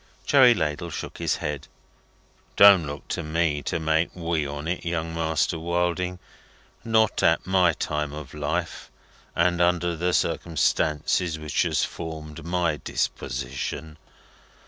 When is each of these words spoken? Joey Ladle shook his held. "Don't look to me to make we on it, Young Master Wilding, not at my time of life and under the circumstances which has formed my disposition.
Joey 0.25 0.55
Ladle 0.55 0.89
shook 0.89 1.19
his 1.19 1.35
held. 1.35 1.67
"Don't 2.55 2.87
look 2.87 3.07
to 3.09 3.21
me 3.21 3.61
to 3.61 3.79
make 3.79 4.09
we 4.15 4.47
on 4.47 4.67
it, 4.67 4.83
Young 4.83 5.13
Master 5.13 5.59
Wilding, 5.59 6.17
not 6.83 7.21
at 7.21 7.45
my 7.45 7.73
time 7.73 8.11
of 8.11 8.33
life 8.33 8.89
and 9.35 9.61
under 9.61 9.95
the 9.95 10.11
circumstances 10.11 11.37
which 11.37 11.61
has 11.61 11.85
formed 11.85 12.43
my 12.43 12.77
disposition. 12.77 13.99